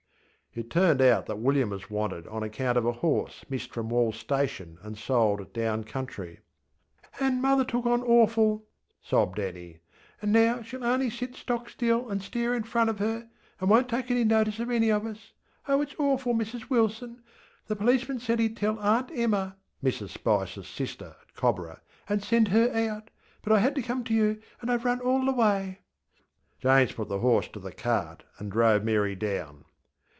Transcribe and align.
ŌĆØŌĆÖ 0.51 0.59
It 0.59 0.69
turned 0.69 1.01
out 1.01 1.25
that 1.27 1.39
William 1.39 1.69
was 1.69 1.89
wanted 1.89 2.27
on 2.27 2.43
account 2.43 2.77
of 2.77 2.85
a 2.85 2.91
horse 2.91 3.45
missed 3.47 3.71
from 3.73 3.87
WallŌĆÖs 3.89 4.15
station 4.15 4.77
and 4.81 4.97
sold 4.97 5.53
down 5.53 5.85
country. 5.85 6.41
ŌĆśAnŌĆÖ 7.15 7.39
mother 7.39 7.63
took 7.63 7.85
on 7.85 8.01
awful, 8.03 8.57
ŌĆÖ 8.57 8.61
sobbed 9.07 9.39
Annie; 9.39 9.79
ŌĆÖanŌĆÖ 10.21 10.29
now 10.29 10.57
sheŌĆÖll 10.57 10.83
only 10.85 11.09
sit 11.09 11.35
stock 11.37 11.69
still 11.69 12.03
anŌĆÖ 12.07 12.21
stare 12.21 12.53
in 12.53 12.63
front 12.63 12.89
of 12.89 12.99
her, 12.99 13.29
and 13.61 13.69
wonŌĆÖt 13.69 13.87
take 13.87 14.09
no 14.09 14.23
notice 14.25 14.59
of 14.59 14.69
any 14.69 14.89
of 14.91 15.05
us. 15.05 15.31
Oh! 15.69 15.79
itŌĆÖs 15.79 15.95
awful, 15.99 16.33
Mrs 16.33 16.69
Wilson. 16.69 17.23
The 17.67 17.77
policeman 17.77 18.19
said 18.19 18.39
heŌĆÖd 18.39 18.55
tell 18.57 18.77
Aunt 18.79 19.07
EmmaŌĆÖ 19.11 19.55
(Mrs 19.81 20.09
SpicerŌĆÖs 20.17 20.65
sister 20.65 21.15
at 21.21 21.33
Cobborah), 21.33 21.79
ŌĆÖand 22.09 22.23
send 22.25 22.47
her 22.49 22.69
out. 22.89 23.09
But 23.41 23.53
I 23.53 23.59
had 23.59 23.73
to 23.75 23.81
come 23.81 24.03
to 24.03 24.13
you, 24.13 24.41
anŌĆÖ 24.61 24.77
IŌĆÖve 24.79 24.83
run 24.83 24.99
all 24.99 25.23
the 25.25 25.31
way. 25.31 25.79
ŌĆÖ 25.79 26.59
James 26.61 26.91
put 26.91 27.07
the 27.07 27.19
horse 27.19 27.47
to 27.47 27.59
the 27.61 27.71
cart 27.71 28.25
and 28.37 28.51
drove 28.51 28.83
Mary 28.83 29.15
down. 29.15 29.63